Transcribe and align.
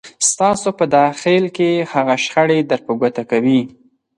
ستاسو 0.31 0.69
په 0.79 0.85
داخل 0.97 1.43
کې 1.57 1.69
هغه 1.91 2.15
شخړې 2.23 2.59
در 2.69 2.79
په 2.87 2.91
ګوته 2.99 3.23
کوي. 3.31 3.61